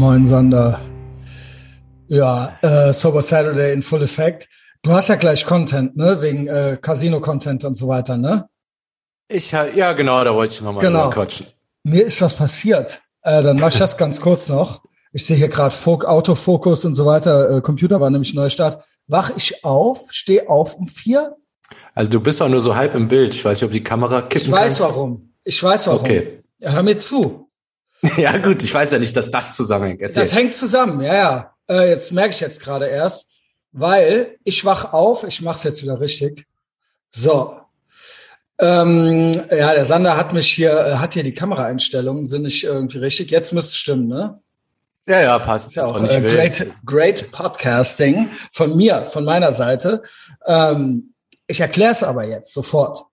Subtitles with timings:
[0.00, 0.80] Moin Sander.
[2.08, 4.48] Ja, äh, Sober Saturday in Full Effect.
[4.82, 6.22] Du hast ja gleich Content, ne?
[6.22, 8.48] Wegen äh, Casino-Content und so weiter, ne?
[9.28, 11.10] Ich ja genau, da wollte ich nochmal Genau.
[11.10, 11.48] quatschen.
[11.82, 13.02] Mir ist was passiert.
[13.20, 14.80] Äh, dann mach ich das ganz kurz noch.
[15.12, 15.74] Ich sehe hier gerade
[16.08, 17.58] Autofokus und so weiter.
[17.58, 18.82] Äh, Computer war nämlich Neustart.
[19.06, 21.36] Wach ich auf, stehe auf um vier.
[21.94, 23.34] Also du bist auch nur so halb im Bild.
[23.34, 24.80] Ich weiß nicht, ob die Kamera kippen Ich weiß kannst.
[24.80, 25.34] warum.
[25.44, 26.00] Ich weiß warum.
[26.00, 26.42] Okay.
[26.62, 27.49] Hör mir zu.
[28.16, 30.00] Ja gut, ich weiß ja nicht, dass das zusammenhängt.
[30.00, 30.22] Erzähl.
[30.22, 31.54] Das hängt zusammen, ja, ja.
[31.68, 33.28] Äh, jetzt merke ich jetzt gerade erst,
[33.72, 36.46] weil ich wach auf, ich mache es jetzt wieder richtig.
[37.10, 37.58] So.
[38.58, 42.98] Ähm, ja, der Sander hat mich hier, äh, hat hier die Kameraeinstellungen, sind nicht irgendwie
[42.98, 43.30] richtig.
[43.30, 44.40] Jetzt müsste es stimmen, ne?
[45.06, 45.70] ja, ja, passt.
[45.70, 50.02] Ist ja Ist auch äh, great, great Podcasting von mir, von meiner Seite.
[50.46, 51.14] Ähm,
[51.46, 53.04] ich erkläre es aber jetzt sofort.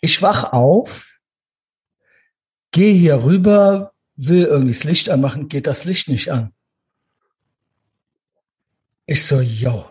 [0.00, 1.18] Ich wach auf,
[2.70, 6.52] gehe hier rüber, will irgendwie das Licht anmachen, geht das Licht nicht an.
[9.06, 9.86] Ich so, yo,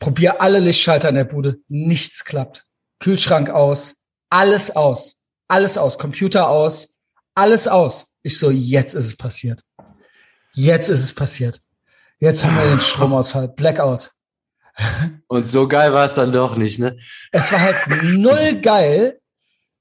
[0.00, 2.64] probier alle Lichtschalter in der Bude, nichts klappt.
[2.98, 3.94] Kühlschrank aus,
[4.30, 5.14] alles aus,
[5.46, 6.88] alles aus, Computer aus,
[7.34, 8.06] alles aus.
[8.22, 9.62] Ich so, jetzt ist es passiert.
[10.54, 11.60] Jetzt ist es passiert.
[12.18, 14.10] Jetzt haben wir den Stromausfall, Blackout.
[15.28, 16.98] Und so geil war es dann doch nicht, ne?
[17.30, 19.20] Es war halt null geil,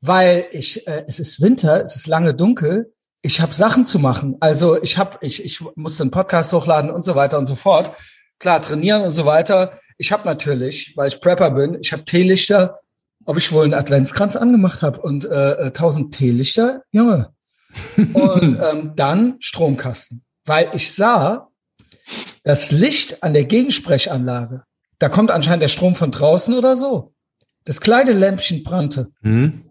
[0.01, 2.93] weil ich, äh, es ist Winter, es ist lange dunkel.
[3.27, 4.37] Ich habe Sachen zu machen.
[4.39, 7.91] Also ich habe, ich, ich musste einen Podcast hochladen und so weiter und so fort.
[8.39, 9.81] Klar, trainieren und so weiter.
[9.97, 12.79] Ich habe natürlich, weil ich Prepper bin, ich habe Teelichter,
[13.25, 17.33] ob ich wohl einen Adventskranz angemacht habe und äh, äh, 1000 Teelichter, Junge.
[17.97, 21.49] Und ähm, dann Stromkasten, weil ich sah,
[22.43, 24.63] das Licht an der Gegensprechanlage,
[24.99, 27.13] da kommt anscheinend der Strom von draußen oder so.
[27.65, 29.09] Das kleine Lämpchen brannte.
[29.21, 29.69] Hm?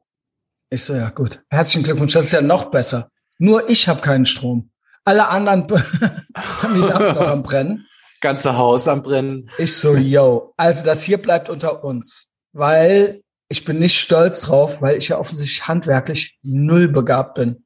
[0.69, 3.11] Ich so, ja gut, herzlichen Glückwunsch, das ist ja noch besser.
[3.39, 4.71] Nur ich habe keinen Strom.
[5.05, 5.67] Alle anderen
[6.35, 7.87] haben die Lampen noch am Brennen.
[8.21, 9.51] Ganze Haus am Brennen.
[9.59, 14.83] Ich so, yo, also das hier bleibt unter uns, weil ich bin nicht stolz drauf,
[14.83, 17.65] weil ich ja offensichtlich handwerklich null begabt bin.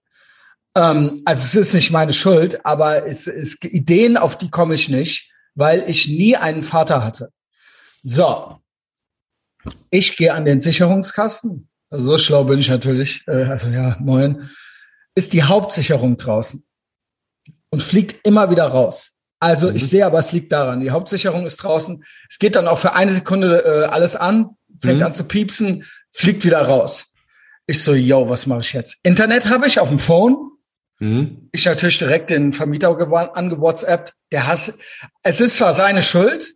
[0.76, 4.88] Ähm, also es ist nicht meine Schuld, aber es ist Ideen, auf die komme ich
[4.88, 7.30] nicht, weil ich nie einen Vater hatte.
[8.02, 8.58] So,
[9.90, 11.68] ich gehe an den Sicherungskasten.
[11.90, 13.24] Also so schlau bin ich natürlich.
[13.26, 14.48] Äh, also ja, moin.
[15.14, 16.64] Ist die Hauptsicherung draußen
[17.70, 19.10] und fliegt immer wieder raus.
[19.40, 19.76] Also Mhm.
[19.76, 20.80] ich sehe aber, es liegt daran.
[20.80, 22.04] Die Hauptsicherung ist draußen.
[22.28, 24.50] Es geht dann auch für eine Sekunde äh, alles an,
[24.82, 25.06] fängt Mhm.
[25.06, 27.06] an zu piepsen, fliegt wieder raus.
[27.66, 28.96] Ich so, yo, was mache ich jetzt?
[29.02, 30.36] Internet habe ich auf dem Phone.
[30.98, 31.48] Hm?
[31.52, 32.90] Ich natürlich direkt den Vermieter
[33.34, 34.14] angewhatsappt.
[34.32, 34.76] Der Hass.
[35.22, 36.54] Es ist zwar seine Schuld,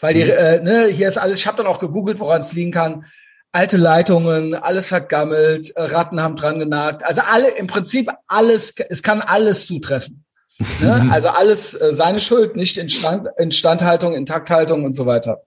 [0.00, 0.30] weil die, Mhm.
[0.30, 1.38] äh, ne, hier ist alles.
[1.38, 3.06] Ich habe dann auch gegoogelt, woran es liegen kann.
[3.52, 7.02] Alte Leitungen, alles vergammelt, äh, Ratten haben dran genagt.
[7.02, 8.74] Also alle, im Prinzip alles.
[8.88, 10.24] Es kann alles zutreffen.
[10.80, 11.08] Ne?
[11.12, 15.44] Also alles äh, seine Schuld, nicht Instand, Instandhaltung, Intakthaltung und so weiter.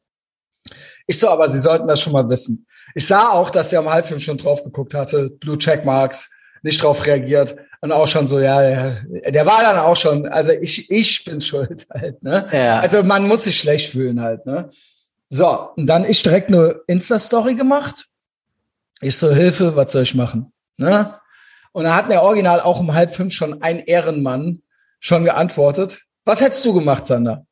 [1.06, 2.66] Ich so, aber Sie sollten das schon mal wissen.
[2.96, 6.30] Ich sah auch, dass er um halb fünf schon drauf geguckt hatte, Blue Checkmarks,
[6.64, 8.98] nicht drauf reagiert und auch schon so, ja, ja,
[9.30, 12.48] der war dann auch schon, also ich, ich bin schuld halt, ne?
[12.52, 12.80] Ja.
[12.80, 14.70] Also man muss sich schlecht fühlen halt, ne?
[15.34, 18.10] So, und dann ich direkt eine Insta-Story gemacht.
[19.00, 20.52] Ich so, Hilfe, was soll ich machen?
[20.76, 21.18] Ne?
[21.72, 24.62] Und dann hat mir original auch um halb fünf schon ein Ehrenmann
[25.00, 26.02] schon geantwortet.
[26.26, 27.46] Was hättest du gemacht, Sander?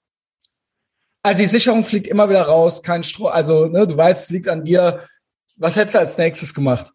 [1.23, 4.49] Also die Sicherung fliegt immer wieder raus, kein Strom, also ne, du weißt, es liegt
[4.49, 5.05] an dir.
[5.55, 6.91] Was hättest du als nächstes gemacht?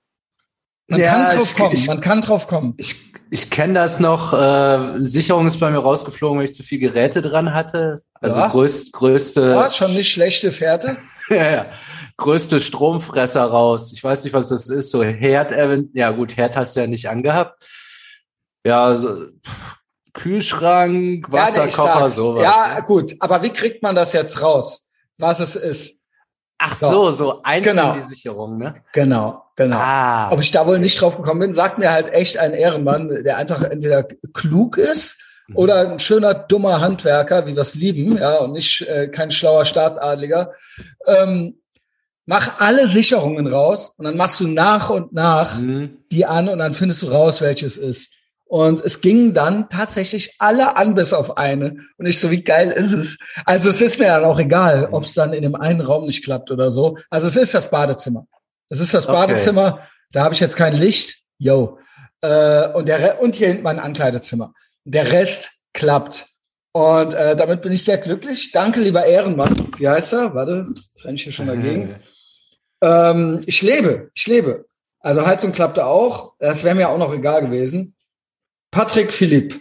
[0.87, 2.75] Man Ja, kann drauf ich- kommen, ich- man kann drauf kommen.
[2.77, 4.33] Ich, ich kenne das noch.
[4.33, 8.01] Äh, Sicherung ist bei mir rausgeflogen, weil ich zu viel Geräte dran hatte.
[8.21, 8.47] Also Ja.
[8.47, 10.97] größt, größte, Ja, schon nicht schlechte Fährte.
[11.29, 11.67] ja, ja,
[12.17, 13.93] größte Stromfresser raus.
[13.93, 14.91] Ich weiß nicht, was das ist.
[14.93, 15.53] So Herd,
[15.95, 17.67] ja gut, Herd hast du ja nicht angehabt.
[18.65, 19.77] Ja, so pff,
[20.13, 22.15] Kühlschrank, Ja, Wasserkocher, sag's.
[22.15, 22.43] sowas.
[22.45, 24.87] Ja, gut, aber wie kriegt man das jetzt raus?
[25.19, 25.99] Was es ist?
[26.67, 26.89] Ach so.
[26.91, 27.95] so, so einzeln Genau.
[27.95, 28.75] die Sicherung, ne?
[28.93, 29.77] Genau, genau.
[29.79, 33.09] Ah, Ob ich da wohl nicht drauf gekommen bin, sagt mir halt echt ein Ehrenmann,
[33.25, 34.03] der einfach entweder
[34.33, 35.57] klug ist Mhm.
[35.57, 39.65] oder ein schöner, dummer Handwerker, wie wir es lieben, ja, und nicht äh, kein schlauer
[39.67, 40.53] Staatsadliger.
[41.07, 41.61] Ähm,
[42.25, 45.99] mach alle Sicherungen raus und dann machst du nach und nach hm.
[46.11, 48.14] die an und dann findest du raus, welches ist.
[48.47, 51.77] Und es gingen dann tatsächlich alle an, bis auf eine.
[51.97, 53.19] Und ich so, wie geil ist es?
[53.47, 56.25] Also es ist mir dann auch egal, ob es dann in dem einen Raum nicht
[56.25, 56.99] klappt oder so.
[57.11, 58.27] Also es ist das Badezimmer.
[58.69, 59.15] Es ist das Okay.
[59.15, 59.81] Badezimmer.
[60.13, 61.23] Da habe ich jetzt kein Licht.
[61.39, 61.79] Yo.
[62.21, 64.53] Äh, und, der, und hier hinten mein Ankleidezimmer.
[64.85, 66.27] Der Rest klappt.
[66.73, 68.53] Und äh, damit bin ich sehr glücklich.
[68.53, 69.55] Danke, lieber Ehrenmann.
[69.79, 70.35] Wie heißt er?
[70.35, 71.97] Warte, jetzt renne ich hier schon dagegen.
[72.83, 74.67] Ähm, ich lebe, ich lebe.
[75.01, 76.35] Also Heizung klappte auch.
[76.39, 77.94] Das wäre mir auch noch egal gewesen.
[78.75, 79.61] Patrick Philipp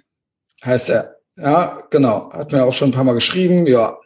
[0.66, 1.18] heißt er.
[1.38, 2.32] Ja, genau.
[2.34, 3.68] Hat mir auch schon ein paar Mal geschrieben.
[3.68, 3.98] Ja,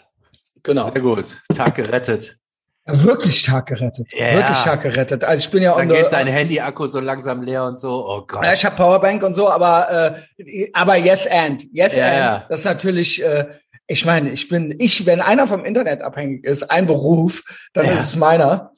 [0.63, 0.91] genau.
[0.91, 1.41] Sehr gut.
[1.55, 2.37] Tag gerettet.
[2.85, 4.13] Wirklich Tag gerettet.
[4.13, 4.33] Ja.
[4.35, 5.23] Wirklich Tag gerettet.
[5.23, 8.05] Also ich bin ja auch Dann geht dein Handy-Akku so langsam leer und so.
[8.05, 8.43] Oh Gott.
[8.43, 12.45] Ja, ich habe Powerbank und so, aber äh, aber yes and yes Ja, and.
[12.49, 13.23] Das ist natürlich.
[13.23, 13.45] Äh,
[13.87, 17.43] ich meine, ich bin ich, wenn einer vom Internet abhängig ist, ein Beruf,
[17.73, 17.93] dann Ja.
[17.93, 18.73] ist es meiner.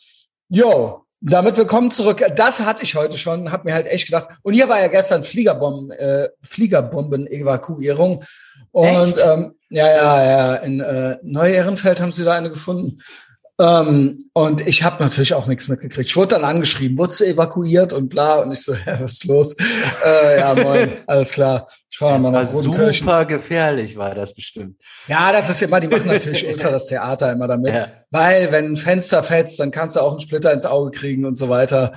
[0.50, 2.26] Jo, damit willkommen zurück.
[2.36, 4.30] Das hatte ich heute schon, habe mir halt echt gedacht.
[4.42, 8.24] Und hier war ja gestern Fliegerbomben, äh, Fliegerbomben-Evakuierung.
[8.72, 9.26] Und Echt?
[9.26, 13.02] ähm, ja, ja, ja, in äh, Neu-Ehrenfeld haben sie da eine gefunden.
[13.60, 16.08] Ähm, und ich habe natürlich auch nichts mitgekriegt.
[16.10, 18.36] Ich wurde dann angeschrieben, wurdest du evakuiert und bla.
[18.42, 19.54] Und ich so, ja, was ist los?
[20.06, 21.68] äh, ja, moin, alles klar.
[21.90, 23.06] Ich fahre mal war nach Rodenkirchen.
[23.06, 24.78] super gefährlich, war das bestimmt.
[25.08, 27.76] Ja, das ist immer, die machen natürlich ultra das Theater immer damit.
[27.76, 27.88] Ja.
[28.12, 31.38] Weil, wenn ein Fenster fetzt, dann kannst du auch einen Splitter ins Auge kriegen und
[31.38, 31.94] so weiter.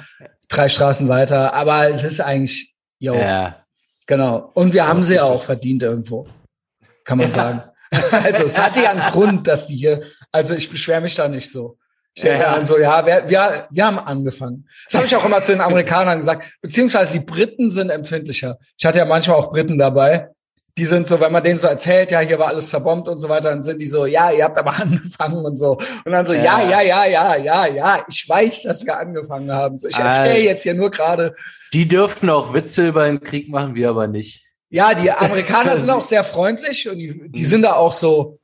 [0.49, 1.55] Drei Straßen weiter.
[1.55, 3.56] Aber es ist eigentlich, yo, Ja.
[4.06, 4.50] genau.
[4.55, 6.26] Und wir haben sie ja auch verdient irgendwo.
[7.05, 7.35] Kann man Ja.
[7.35, 7.62] sagen.
[8.11, 10.00] Also, es hatte ja einen Grund, dass die hier,
[10.32, 11.79] also ich beschwere mich da nicht so.
[12.14, 12.56] Ich denke Ja, ja.
[12.56, 14.69] dann so, ja, wir, wir, wir haben angefangen.
[14.87, 16.52] Das habe ich auch immer zu den Amerikanern gesagt.
[16.61, 18.58] Beziehungsweise die Briten sind empfindlicher.
[18.76, 20.29] Ich hatte ja manchmal auch Briten dabei.
[20.79, 23.29] Die sind so, wenn man denen so erzählt, ja, hier war alles zerbombt und so
[23.29, 25.73] weiter, dann sind die so, ja, ihr habt aber angefangen und so.
[26.05, 27.05] Und dann so, ja, ja, Ja.
[27.05, 29.76] ja, ja, ja, ich weiß, dass wir angefangen haben.
[29.76, 31.35] So, ich erzähle jetzt hier nur gerade,
[31.75, 34.46] Die dürfen auch Witze über den Krieg machen, wir aber nicht.
[34.70, 38.38] Ja, die Amerikaner sind auch sehr freundlich und die, die sind da auch so,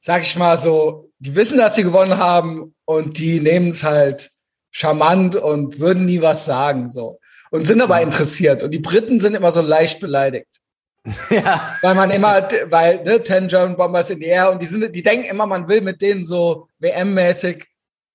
[0.00, 4.30] sag ich mal so, die wissen, dass sie gewonnen haben und die nehmen es halt
[4.70, 7.18] charmant und würden nie was sagen so
[7.50, 10.60] und sind aber interessiert und die Briten sind immer so leicht beleidigt,
[11.30, 11.76] ja.
[11.82, 15.02] weil man immer, weil ne, Ten German Bombers in the Air und die sind, die
[15.02, 17.66] denken immer, man will mit denen so WM-mäßig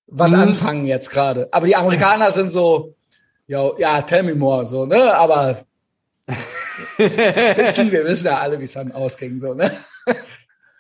[0.08, 0.36] was Mhm.
[0.36, 1.48] anfangen jetzt gerade.
[1.52, 2.94] Aber die Amerikaner sind so,
[3.48, 5.66] yo, ja, tell me more so, ne, aber
[6.98, 9.72] wissen, wir wissen ja alle, wie es dann ausging, so, ne?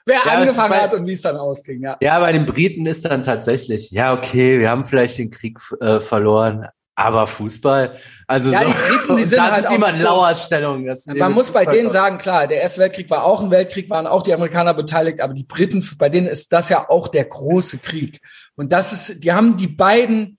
[0.05, 1.97] Wer Ja, angefangen bei- hat und wie es dann ausging, ja.
[2.01, 5.99] Ja, bei den Briten ist dann tatsächlich, ja, okay, wir haben vielleicht den Krieg äh,
[5.99, 7.97] verloren, aber Fußball,
[8.27, 8.73] also Ja, so, die
[9.07, 10.85] Briten, die sind da halt sind die mal so- Lauerstellung.
[10.85, 11.93] Man muss bei Fußball denen kommen.
[11.93, 15.33] sagen, klar, der Erste Weltkrieg war auch ein Weltkrieg, waren auch die Amerikaner beteiligt, aber
[15.33, 18.21] die Briten, bei denen ist das ja auch der große Krieg.
[18.55, 20.37] Und das ist, die haben die beiden,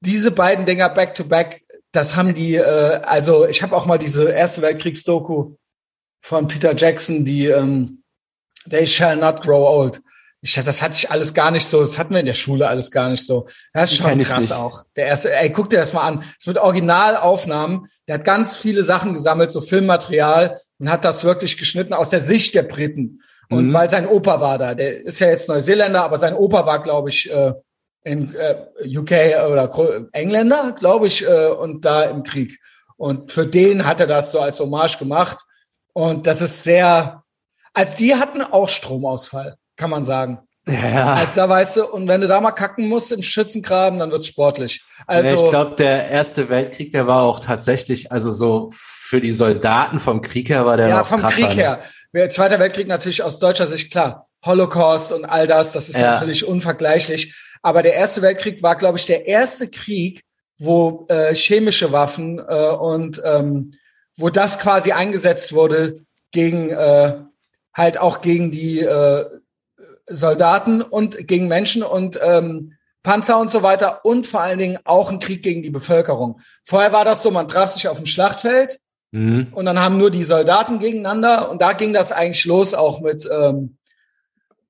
[0.00, 1.62] diese beiden Dinger back to back,
[1.92, 5.54] das haben die, äh, also ich habe auch mal diese Erste Weltkriegs-Doku
[6.22, 7.99] von Peter Jackson, die ähm,
[8.68, 10.00] They Shall Not Grow Old.
[10.42, 12.90] Ich, das hatte ich alles gar nicht so, das hatten wir in der Schule alles
[12.90, 13.46] gar nicht so.
[13.74, 14.84] Das ist schon krass auch.
[14.96, 16.20] Der erste, ey, guck dir das mal an.
[16.20, 17.86] Das ist mit Originalaufnahmen.
[18.08, 22.20] Der hat ganz viele Sachen gesammelt, so Filmmaterial und hat das wirklich geschnitten aus der
[22.20, 23.20] Sicht der Briten.
[23.50, 23.72] Und Mhm.
[23.74, 27.10] weil sein Opa war da, der ist ja jetzt Neuseeländer, aber sein Opa war, glaube
[27.10, 27.52] ich, äh,
[28.04, 32.58] in äh, UK oder Engländer, glaube ich, äh, und da im Krieg.
[32.96, 35.38] Und für den hat er das so als Hommage gemacht.
[35.92, 37.24] Und das ist sehr,
[37.72, 40.40] also die hatten auch Stromausfall, kann man sagen.
[40.66, 44.10] Ja, Also da weißt du, und wenn du da mal kacken musst im Schützengraben, dann
[44.10, 44.82] wird's sportlich.
[45.06, 49.32] Also Ja, ich glaube, der Erste Weltkrieg, der war auch tatsächlich, also so für die
[49.32, 51.62] Soldaten vom Krieg her war der ja, vom krasser, Krieg ne?
[51.62, 51.80] her.
[52.12, 54.28] Der Zweiter Weltkrieg natürlich aus deutscher Sicht klar.
[54.44, 56.12] Holocaust und all das, das ist Ja.
[56.12, 57.34] natürlich unvergleichlich.
[57.62, 60.22] Aber der Erste Weltkrieg war, glaube ich, der erste Krieg,
[60.58, 63.72] wo äh, chemische Waffen äh, und ähm,
[64.16, 67.14] wo das quasi eingesetzt wurde gegen äh,
[67.74, 69.24] halt auch gegen die äh,
[70.06, 75.10] Soldaten und gegen Menschen und ähm, Panzer und so weiter und vor allen Dingen auch
[75.10, 76.40] ein Krieg gegen die Bevölkerung.
[76.64, 78.80] Vorher war das so, man traf sich auf dem Schlachtfeld
[79.12, 79.48] Mhm.
[79.52, 83.28] und dann haben nur die Soldaten gegeneinander und da ging das eigentlich los auch mit
[83.28, 83.76] ähm,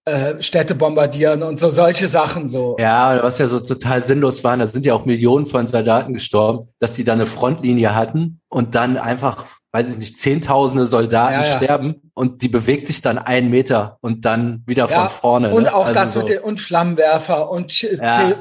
[0.07, 2.77] äh, Städte bombardieren und so solche Sachen so.
[2.81, 6.69] Ja, was ja so total sinnlos war, da sind ja auch Millionen von Soldaten gestorben,
[6.79, 11.43] dass die dann eine Frontlinie hatten und dann einfach, weiß ich nicht, zehntausende Soldaten Ja,
[11.43, 11.57] ja.
[11.57, 15.51] sterben und die bewegt sich dann einen Meter und dann wieder Ja, von vorne.
[15.55, 15.75] Und ne?
[15.75, 16.21] auch Also das so.
[16.21, 17.71] mit den und Flammenwerfer und.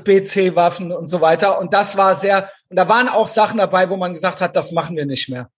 [0.04, 1.60] BC-Waffen und so weiter.
[1.60, 4.72] Und das war sehr, und da waren auch Sachen dabei, wo man gesagt hat, das
[4.72, 5.50] machen wir nicht mehr.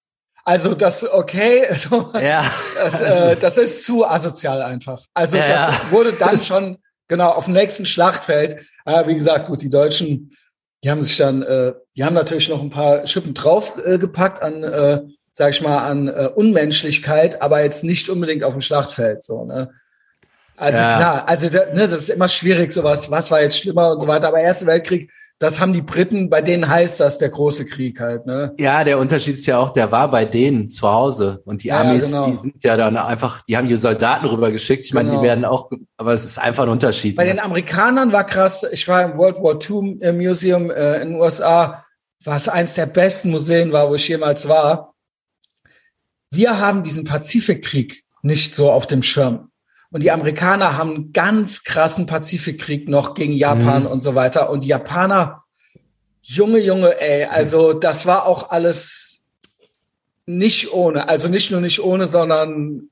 [0.43, 2.43] Also das, okay, so, Ja,
[2.75, 5.03] das, äh, das ist zu asozial einfach.
[5.13, 9.69] Also das wurde dann schon, genau, auf dem nächsten Schlachtfeld, äh, wie gesagt, gut, die
[9.69, 10.35] Deutschen,
[10.83, 13.99] die haben sich dann, äh, die haben natürlich noch ein paar Schippen drauf äh,
[14.41, 15.01] an, äh,
[15.41, 19.71] sag ich mal, an äh, Unmenschlichkeit, aber jetzt nicht unbedingt auf dem Schlachtfeld, so, ne.
[20.55, 20.95] Also Ja.
[20.97, 24.07] klar, also da, ne, das ist immer schwierig, sowas, was war jetzt schlimmer und so
[24.07, 27.99] weiter, aber Erster Weltkrieg, das haben die Briten, bei denen heißt das der große Krieg
[27.99, 28.53] halt, ne.
[28.59, 31.81] Ja, der Unterschied ist ja auch, der war bei denen zu Hause und die Ja,
[31.81, 32.27] Amis, genau.
[32.29, 34.85] die sind ja dann einfach, die haben die Soldaten rübergeschickt.
[34.85, 35.21] Ich meine, Genau.
[35.21, 37.15] die werden auch, aber es ist einfach ein Unterschied.
[37.15, 37.31] Bei ne?
[37.31, 41.19] den Amerikanern war krass, ich war im World War II äh, Museum äh, in den
[41.19, 41.83] USA,
[42.23, 44.90] was eins der besten Museen war, wo ich jemals war.
[46.31, 49.49] Wir haben diesen Pazifikkrieg nicht so auf dem Schirm.
[49.91, 53.87] Und die Amerikaner haben einen ganz krassen Pazifikkrieg noch gegen Japan Mhm.
[53.89, 54.49] und so weiter.
[54.49, 55.43] Und die Japaner,
[56.21, 59.23] Junge, Junge, ey, also das war auch alles
[60.25, 61.09] nicht ohne.
[61.09, 62.83] Also nicht nur nicht ohne, sondern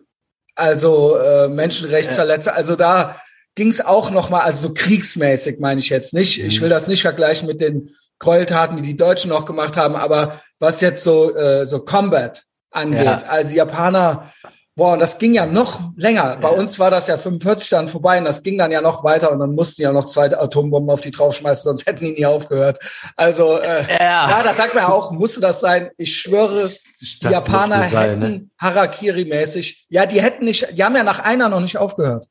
[0.56, 2.54] also äh, Menschenrechtsverletzer.
[2.54, 3.16] Also da
[3.56, 6.44] ging es auch noch mal, also so kriegsmäßig meine ich jetzt nicht.
[6.44, 6.64] Ich Mhm.
[6.64, 10.82] will das nicht vergleichen mit den Gräueltaten, die die Deutschen noch gemacht haben, aber was
[10.82, 13.18] jetzt so äh, so Combat angeht, Ja.
[13.28, 14.32] also Japaner,
[14.76, 16.38] boah, und das ging ja noch länger.
[16.42, 16.56] Bei Ja.
[16.58, 19.40] uns war das ja 45 dann vorbei und das ging dann ja noch weiter und
[19.40, 22.80] dann mussten ja noch zwei Atombomben auf die draufschmeißen, sonst hätten die nie aufgehört.
[23.16, 25.90] Also äh, ja, das sagt man ja auch, musste das sein.
[25.98, 28.50] Ich schwöre, Das die Japaner sein, hätten ne?
[28.62, 32.26] Harakiri-mäßig, ja, die hätten nicht, die haben ja nach einer noch nicht aufgehört.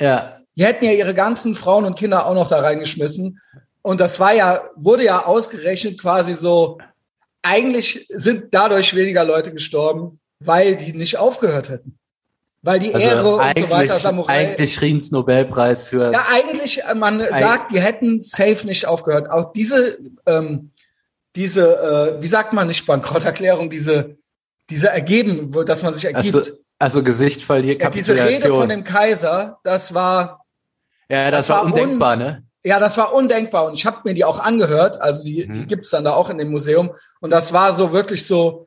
[0.00, 3.40] Ja, Die hätten ja ihre ganzen Frauen und Kinder auch noch da reingeschmissen.
[3.80, 6.78] Und das war ja, wurde ja ausgerechnet quasi so,
[7.42, 11.98] eigentlich sind dadurch weniger Leute gestorben, weil die nicht aufgehört hätten.
[12.64, 14.32] Weil die Ehre also und eigentlich, so weiter, Samurai.
[14.32, 19.30] eigentlich Friedensnobelpreis für Ja, eigentlich, äh, man sagt, die hätten safe nicht aufgehört.
[19.30, 20.70] Auch diese, ähm,
[21.34, 24.16] diese, äh, wie sagt man nicht Bankrotterklärung, diese,
[24.70, 26.34] diese ergeben, wo, dass man sich ergibt.
[26.36, 28.60] also, also Gesicht verliert, ja, diese Rede Kapitulation.
[28.60, 30.44] von dem Kaiser, das war,
[31.08, 32.44] ja, das, das war war undenkbar, ne?
[32.64, 33.66] Ja, das war undenkbar.
[33.66, 35.52] Und ich habe mir die auch angehört, also die, Mhm.
[35.52, 36.92] die gibt's dann da auch in dem Museum.
[37.20, 38.66] Und das war so wirklich so,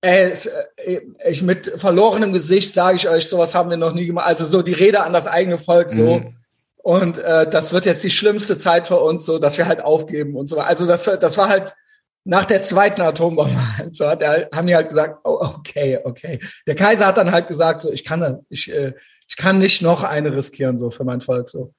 [0.00, 0.32] ey,
[0.76, 4.26] äh, ich mit verlorenem Gesicht sage ich euch, sowas haben wir noch nie gemacht.
[4.26, 6.20] Also so die Rede an das eigene Volk so.
[6.20, 6.36] Mhm.
[6.76, 10.36] Und äh, das wird jetzt die schlimmste Zeit für uns, so dass wir halt aufgeben
[10.36, 10.58] und so.
[10.58, 11.74] Also das, das war halt
[12.24, 13.58] nach der zweiten Atombombe.
[13.92, 16.38] So hat er, haben die halt gesagt, oh, okay, okay.
[16.66, 18.92] Der Kaiser hat dann halt gesagt, so ich kann, ich, äh,
[19.28, 21.72] ich kann nicht noch eine riskieren so für mein Volk so.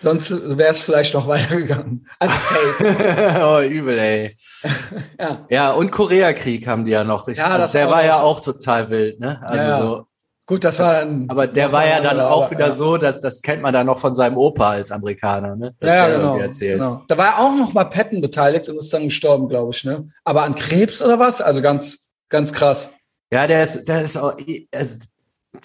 [0.00, 2.06] Sonst wäre es vielleicht noch weitergegangen.
[2.18, 2.34] Also
[3.44, 4.36] oh, übel, ey.
[5.20, 5.46] ja.
[5.50, 7.28] Ja, und Koreakrieg haben die ja noch.
[7.28, 9.40] Ich, Ja, also das der war ja auch total wild, ne?
[9.42, 10.06] Also Ja, so.
[10.46, 11.26] Gut, das war dann.
[11.28, 12.72] Aber der war ja dann auch wieder ja.
[12.72, 15.76] so, dass das kennt man dann noch von seinem Opa als Amerikaner, ne?
[15.78, 17.04] Dass Ja, genau, genau.
[17.06, 20.08] Da war ja auch noch mal Patton beteiligt und ist dann gestorben, glaube ich, ne?
[20.24, 21.40] Aber an Krebs oder was?
[21.40, 22.90] Also ganz, ganz krass.
[23.32, 24.36] Ja, der ist, der ist auch,
[24.74, 24.98] also,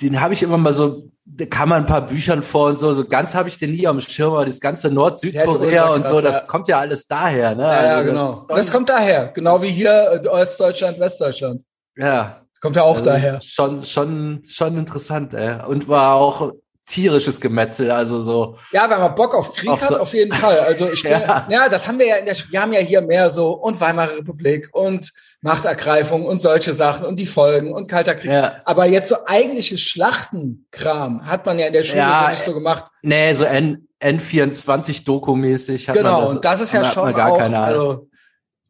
[0.02, 2.94] den habe ich immer mal so, da kann man ein paar Büchern vor und so,
[2.94, 6.40] so ganz habe ich den nie am Schirm, aber das ganze Nord-Südkorea und so, das
[6.40, 6.46] ja.
[6.46, 7.64] kommt ja alles daher, ne?
[7.64, 8.46] Ja, ja, Also genau.
[8.50, 9.28] Das, schon- kommt daher.
[9.30, 11.64] Genau wie hier äh, Ostdeutschland, Westdeutschland.
[11.98, 13.40] ja, Das kommt ja auch also daher.
[13.42, 15.64] Schon, schon, schon interessant, ey.
[15.68, 16.52] Und war auch
[16.88, 18.58] tierisches Gemetzel, also so.
[18.72, 20.60] Ja, wenn man Bock auf Krieg Auf hat, so- auf jeden Fall.
[20.60, 21.48] Also ich bin, ja.
[21.50, 21.68] Ja.
[21.70, 24.70] das haben wir ja in der, wir haben ja hier mehr so und Weimarer Republik
[24.74, 25.12] und
[25.46, 28.32] Machtergreifung und solche Sachen und die Folgen und Kalter Krieg.
[28.32, 28.56] Ja.
[28.66, 32.86] Aber jetzt so eigentliches Schlachtenkram hat man ja in der Schule Ja, nicht so gemacht.
[33.04, 36.36] Nee, so N, N24-Doku-mäßig hat Genau, man das.
[36.36, 38.10] und das ist ja schon auch, also,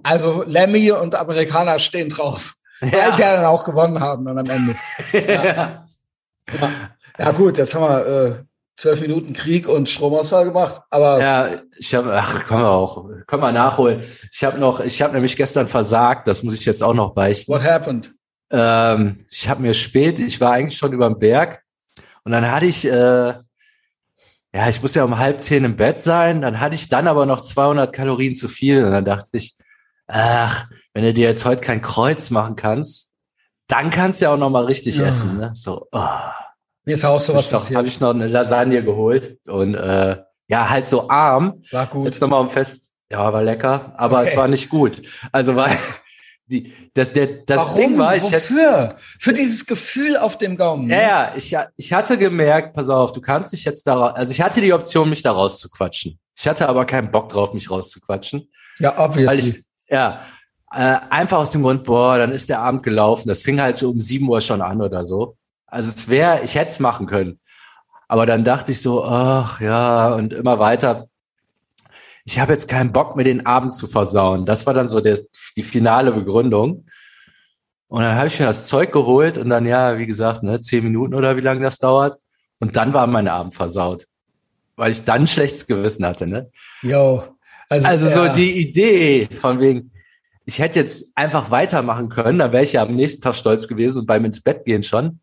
[0.03, 2.55] also Lemmy und Amerikaner stehen drauf.
[2.81, 4.75] Weil sie ja dann auch gewonnen haben dann am Ende.
[5.31, 5.85] ja.
[7.17, 8.43] Ja gut, jetzt haben wir äh,
[8.75, 10.81] zwölf Minuten Krieg und Stromausfall gemacht.
[10.89, 14.03] Aber Ja, ich habe, ach, können wir auch, können wir nachholen.
[14.31, 17.51] Ich habe noch, ich habe nämlich gestern versagt, das muss ich jetzt auch noch beichten.
[17.51, 18.13] what happened?
[18.51, 21.63] Ähm, ich habe mir spät, ich war eigentlich schon über dem Berg
[22.23, 23.33] und dann hatte ich, äh,
[24.53, 27.25] ja, ich muss ja um halb zehn im Bett sein, dann hatte ich dann aber
[27.25, 29.55] noch 200 Kalorien zu viel und dann dachte ich,
[30.07, 33.09] ach, wenn du dir jetzt heute kein Kreuz machen kannst,
[33.67, 35.07] dann kannst du ja auch noch mal richtig Ja.
[35.07, 35.51] essen, ne?
[35.53, 36.07] So, oh.
[36.85, 37.77] Mir ist ja auch Habe sowas ich, noch- passiert.
[37.79, 41.61] hab ich noch eine Lasagne geholt und äh, ja, halt so arm.
[41.71, 42.05] War gut.
[42.05, 42.91] Jetzt nochmal um Fest.
[43.11, 44.29] Ja, war lecker, aber Okay.
[44.31, 45.01] es war nicht gut.
[45.31, 45.77] Also weil
[46.47, 47.75] die, das, der, das Warum?
[47.75, 48.95] Ding war, ich hätte, Wofür?
[49.19, 50.89] Für dieses Gefühl auf dem Gaumen.
[50.89, 51.01] ja, ne?
[51.03, 54.61] ja, ich, ich hatte gemerkt, pass auf, du kannst dich jetzt da, also ich hatte
[54.61, 56.19] die Option, mich da rauszuquatschen.
[56.37, 58.49] Ich hatte aber keinen Bock drauf, mich rauszuquatschen,
[58.79, 59.27] Ja, obviously.
[59.27, 60.19] weil ich, ja,
[60.71, 63.27] äh, einfach aus dem Grund, boah, dann ist der Abend gelaufen.
[63.29, 65.37] Das fing halt so um sieben Uhr schon an oder so.
[65.67, 67.39] Also es wäre, ich hätte es machen können.
[68.07, 71.07] Aber dann dachte ich so, ach ja, und immer weiter.
[72.23, 74.45] Ich habe jetzt keinen Bock, mir den Abend zu versauen.
[74.45, 75.19] Das war dann so der,
[75.55, 76.85] die finale Begründung.
[77.87, 80.83] Und dann habe ich mir das Zeug geholt und dann, ja, wie gesagt, ne, zehn
[80.83, 82.19] Minuten oder wie lange das dauert.
[82.59, 84.05] Und dann war mein Abend versaut.
[84.75, 86.49] Weil ich dann schlechtes Gewissen hatte, ne?
[86.81, 87.23] Yo.
[87.69, 88.33] Also, Also so ja.
[88.33, 89.91] die Idee von wegen,
[90.45, 93.99] ich hätte jetzt einfach weitermachen können, dann wäre ich ja am nächsten Tag stolz gewesen
[93.99, 95.19] und beim ins Bett gehen schon.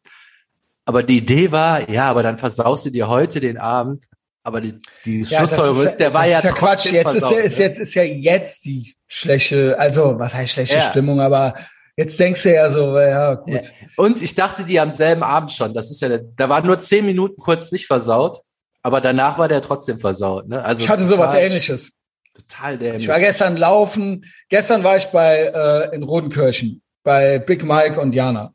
[0.85, 4.05] Aber die Idee war, ja, aber dann versaust du dir heute den Abend.
[4.45, 4.75] Aber die,
[5.05, 6.87] die Ja, Schlussfolgerung ist, der war ja ist ja Quatsch.
[6.87, 7.65] Jetzt ist, versaut, ja, ist, ne?
[7.65, 10.91] jetzt ist ja jetzt die schlechte, also was heißt schlechte Ja.
[10.91, 11.55] Stimmung, aber
[11.97, 13.53] jetzt denkst du ja so, ja gut.
[13.55, 13.61] Ja.
[13.97, 15.73] Und ich dachte die am selben Abend schon.
[15.73, 18.41] Das ist ja, da war nur zehn Minuten kurz nicht versaut,
[18.83, 20.49] aber danach war der trotzdem versaut.
[20.49, 20.65] Ne?
[20.65, 21.93] Also ich hatte sowas total, ähnliches.
[22.35, 23.03] Total dämlich.
[23.05, 24.25] Ich war gestern laufen.
[24.49, 28.53] Gestern war ich bei äh, in Rodenkirchen bei Big Mike und Jana.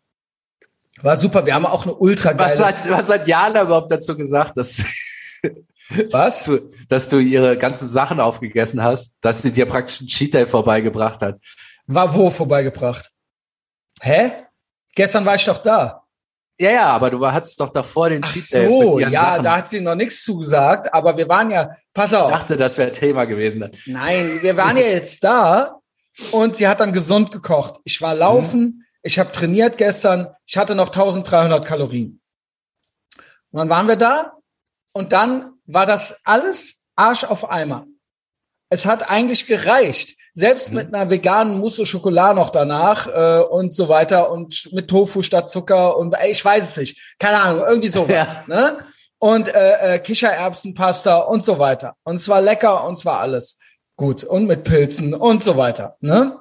[1.01, 1.45] War super.
[1.45, 2.59] Wir haben auch eine ultra geile.
[2.59, 4.83] Was hat, was hat Jana überhaupt dazu gesagt, dass,
[6.11, 6.45] Was?
[6.45, 10.47] du, dass du ihre ganzen Sachen aufgegessen hast, dass sie dir praktisch einen Cheat Day
[10.47, 11.39] vorbeigebracht hat?
[11.85, 13.11] War wo vorbeigebracht?
[14.01, 14.31] Hä?
[14.95, 16.03] Gestern war ich doch da.
[16.59, 19.21] Ja, ja, aber du hattest doch davor den Ach Cheat Day so, mit ihren ja,
[19.21, 19.43] Sachen.
[19.43, 22.31] da hat sie noch nichts zugesagt, aber wir waren ja, pass ich auf.
[22.31, 23.61] dachte, das wäre Thema gewesen.
[23.61, 23.71] Dann.
[23.85, 25.79] Nein, wir waren ja jetzt da
[26.31, 27.75] und sie hat dann gesund gekocht.
[27.83, 32.21] Ich war laufen, ich habe trainiert gestern, ich hatte noch 1300 Kalorien.
[33.51, 34.33] Und dann waren wir da
[34.93, 37.85] und dann war das alles Arsch auf Eimer.
[38.69, 40.17] Es hat eigentlich gereicht.
[40.33, 44.87] Selbst mit einer veganen Mousse au Chocolat noch danach äh, und so weiter und mit
[44.87, 47.15] Tofu statt Zucker und äh, ich weiß es nicht.
[47.17, 48.09] Keine Ahnung, irgendwie sowas.
[48.09, 48.43] Ja.
[48.45, 48.77] Ne?
[49.19, 51.95] Und äh, äh, Kichererbsenpasta und so weiter.
[52.03, 53.57] Und es war lecker und es war alles
[53.95, 54.23] gut.
[54.23, 55.97] Und mit Pilzen und so weiter.
[56.01, 56.37] Ne?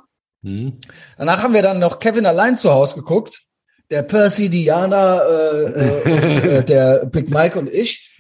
[0.47, 0.79] Hm.
[1.19, 3.43] Danach haben wir dann noch Kevin allein zu Hause geguckt.
[3.91, 8.13] Der Percy, Diana, äh, äh, äh, der Big Mike und ich.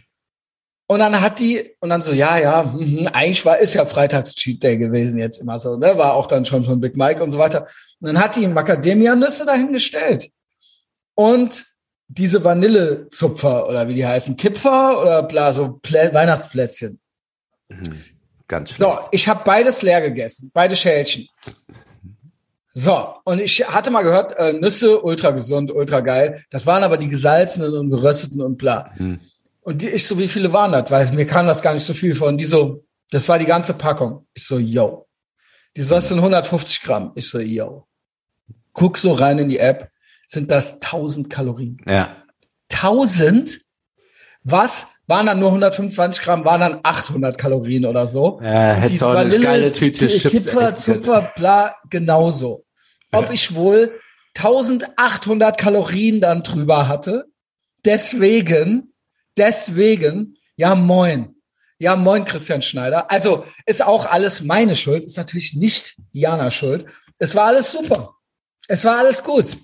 [0.88, 4.34] Und dann hat die, und dann so, ja, ja, mhm, eigentlich war, ist ja Freitags
[4.34, 7.30] Cheat Day gewesen jetzt immer so, ne, war auch dann schon von Big Mike und
[7.30, 7.68] so weiter.
[8.00, 10.30] Und dann hat die Macadamia-Nüsse dahingestellt.
[11.14, 11.64] Und
[12.08, 17.00] diese Vanillezupfer oder wie die heißen, Kipfer oder bla, so Plä Weihnachtsplätzchen.
[17.70, 18.04] Hm.
[18.48, 18.92] Ganz schlecht.
[18.92, 21.26] So, ich habe beides leer gegessen, beide Schälchen.
[22.78, 26.44] So, und ich hatte mal gehört, äh, Nüsse, ultra gesund, ultra geil.
[26.50, 28.90] Das waren aber die gesalzenen und gerösteten und bla.
[28.96, 29.18] Hm.
[29.62, 30.90] Und die, ich so, wie viele waren das?
[30.90, 32.36] Weil mir kam das gar nicht so viel von.
[32.36, 34.26] Die so, das war die ganze Packung.
[34.34, 35.06] Ich so, yo.
[35.74, 37.12] Die so, das sind 150 Gramm.
[37.14, 37.86] Ich so, yo.
[38.74, 39.88] Guck so rein in die App.
[40.26, 41.78] Sind das 1000 Kalorien?
[41.86, 42.24] Ja.
[42.70, 43.62] 1000?
[44.44, 44.88] Was?
[45.06, 48.38] Waren dann nur 125 Gramm, waren dann 800 Kalorien oder so.
[48.42, 50.68] Äh, hättest auch eine geile Tüte Chips Kipfer.
[50.68, 52.65] Zupfer, bla, genauso.
[53.18, 53.98] Ob ich wohl
[54.36, 57.26] 1800 Kalorien dann drüber hatte.
[57.84, 58.92] Deswegen,
[59.36, 61.34] deswegen, ja moin.
[61.78, 63.10] Ja moin, Christian Schneider.
[63.10, 66.86] Also ist auch alles meine Schuld, ist natürlich nicht Diana Schuld.
[67.18, 68.14] Es war alles super.
[68.66, 69.56] Es war alles gut.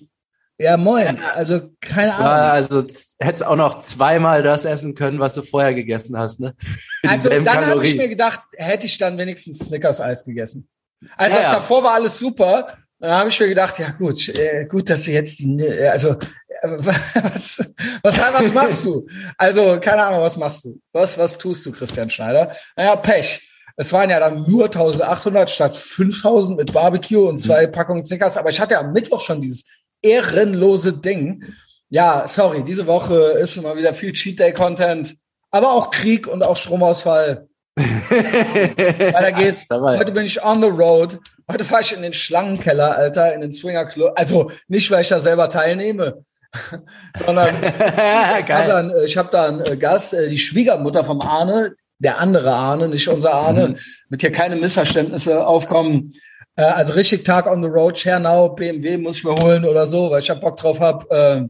[0.58, 1.18] Ja moin.
[1.34, 2.50] Also keine war, Ahnung.
[2.52, 6.54] also z- hättest auch noch zweimal das essen können, was du vorher gegessen hast, ne?
[7.02, 10.68] Also dann habe ich mir gedacht, hätte ich dann wenigstens Snickers-Eis gegessen.
[11.16, 12.76] Also Ja, das davor war alles super.
[13.02, 16.10] Dann habe ich mir gedacht, ja gut, äh, gut, dass du jetzt die, äh, also
[16.10, 16.16] äh,
[16.62, 17.60] was,
[18.00, 19.08] was, was machst du?
[19.36, 20.80] Also keine Ahnung, was machst du?
[20.92, 22.54] Was, was tust du, Christian Schneider?
[22.76, 23.42] Naja, Pech.
[23.76, 27.72] Es waren ja dann nur 1800 statt 5000 mit Barbecue und zwei Mhm.
[27.72, 28.36] Packungen Snickers.
[28.36, 29.64] Aber ich hatte am Mittwoch schon dieses
[30.00, 31.44] ehrenlose Ding.
[31.88, 35.16] Ja, sorry, diese Woche ist immer wieder viel Cheat Day Content,
[35.50, 37.48] aber auch Krieg und auch Stromausfall.
[37.78, 39.66] Weiter geht's.
[39.66, 39.98] Dabei.
[39.98, 41.18] Heute bin ich on the road.
[41.50, 44.12] Heute fahre ich in den Schlangenkeller, Alter, in den Swinger Club.
[44.16, 46.24] Also nicht, weil ich da selber teilnehme,
[47.16, 51.20] sondern ich habe da, einen- ich hab da einen äh, Gast, äh, die Schwiegermutter vom
[51.22, 53.76] Arne, der andere Arne, nicht unser Arne, Mhm.
[54.10, 56.12] mit hier keine Missverständnisse aufkommen.
[56.56, 60.10] Äh, also richtig Tag on the road, Schernau, BMW muss ich mir holen oder so,
[60.10, 61.10] weil ich hab Bock drauf hab.
[61.10, 61.42] Äh,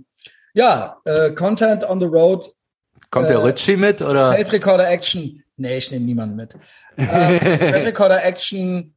[0.55, 2.49] ja, äh, Content on the road,
[3.11, 4.33] Kommt der äh, Ritchie mit oder?
[4.33, 5.42] Weltrekorder Action.
[5.57, 6.57] Nee, ich nehme niemanden mit.
[6.97, 8.95] Äh, Weltrekorder Action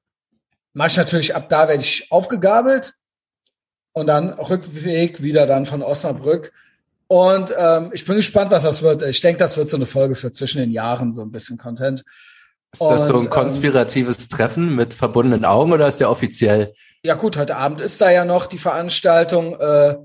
[0.73, 2.95] mache ich natürlich ab da werde ich aufgegabelt
[3.93, 6.51] und dann Rückweg wieder dann von Osnabrück.
[7.07, 9.01] Und ähm, ich bin gespannt, was das wird.
[9.03, 12.03] Ich denke, das wird so eine Folge für zwischen den Jahren, so ein bisschen Content.
[12.73, 16.73] Ist das so Und, ein ähm, konspiratives Treffen mit verbundenen Augen oder ist der offiziell?
[17.03, 19.95] Ja gut, heute Abend ist da ja noch die Veranstaltung äh,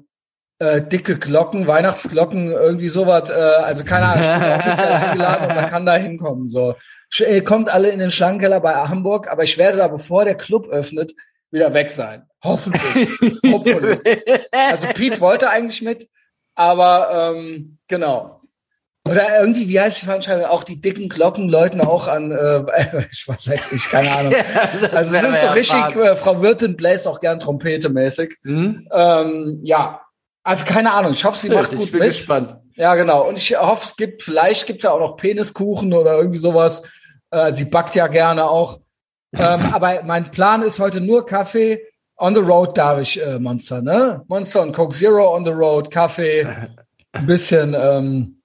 [0.60, 3.30] äh, dicke Glocken, Weihnachtsglocken, irgendwie sowas.
[3.30, 6.48] Äh, also keine Ahnung, ich bin offiziell eingeladen und man kann da hinkommen.
[6.48, 6.76] So
[7.18, 10.68] äh, kommt alle in den Schlangenkeller bei Hamburg, aber ich werde da, bevor der Club
[10.68, 11.12] öffnet,
[11.50, 12.28] wieder weg sein.
[12.44, 13.08] Hoffentlich.
[13.50, 13.98] Hopefully.
[14.52, 16.08] Also Pete wollte eigentlich mit,
[16.54, 18.40] aber ähm, genau.
[19.08, 20.44] Oder irgendwie, wie heißt die Veranstaltung?
[20.44, 22.62] Auch die dicken Glocken läuten auch an, äh,
[23.10, 24.34] ich weiß nicht, keine Ahnung.
[24.82, 28.36] Das Also es ist so richtig, äh, Frau Wirtin bläst auch gern Trompete mäßig.
[28.44, 28.86] Hm?
[28.92, 30.02] Ähm, ja,
[30.42, 31.12] also keine Ahnung.
[31.12, 32.08] Ich hoffe, sie macht Ich gut bin mit.
[32.10, 32.56] gespannt.
[32.76, 33.28] Ja, genau.
[33.28, 36.82] Und ich hoffe, es gibt, vielleicht gibt es ja auch noch Peniskuchen oder irgendwie sowas.
[37.30, 38.80] Äh, sie backt ja gerne auch.
[39.36, 41.80] ähm, aber mein Plan ist heute nur Kaffee.
[42.16, 44.22] On the road darf ich äh, Monster, ne?
[44.28, 46.46] Monster und Coke Zero on the road, Kaffee,
[47.12, 48.42] ein bisschen, ähm,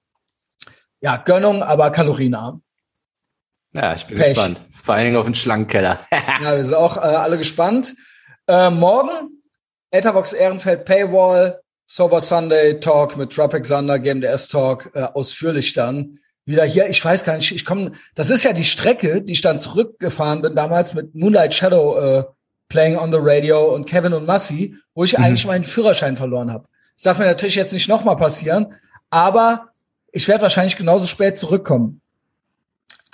[1.02, 2.62] ja, Gönnung, aber kalorienarm.
[3.72, 4.28] Ja, ich bin Pech.
[4.28, 4.62] gespannt.
[4.70, 6.00] Vor allen Dingen auf den Schlangenkeller.
[6.42, 7.94] Ja, wir sind auch äh, alle gespannt.
[8.46, 9.42] Äh, morgen
[9.90, 16.18] Etherbox Ehrenfeld Paywall, Sober Sunday Talk mit Tropic Thunder, GMDS Talk, äh, ausführlich dann.
[16.44, 19.40] Wieder hier, ich weiß gar nicht, ich komme, das ist ja die Strecke, die ich
[19.40, 22.24] dann zurückgefahren bin, damals mit Moonlight Shadow äh,
[22.68, 25.24] Playing on the Radio und Kevin und Massey, wo ich Mhm.
[25.24, 26.66] eigentlich meinen Führerschein verloren habe.
[26.96, 28.74] Das darf mir natürlich jetzt nicht nochmal passieren,
[29.10, 29.68] aber
[30.12, 32.00] ich werde wahrscheinlich genauso spät zurückkommen.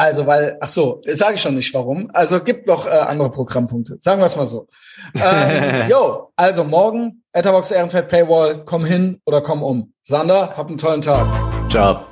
[0.02, 2.10] Also, weil, ach so, sage ich schon nicht warum.
[2.12, 3.98] Also gibt noch äh, andere Programmpunkte.
[4.00, 4.66] Sagen wir es mal so.
[5.22, 9.92] Ähm, jo, also morgen, Etherbox Ehrenfeld Paywall, komm hin oder komm um.
[10.02, 11.24] Sander, hab einen tollen Tag.
[11.68, 12.11] Ciao.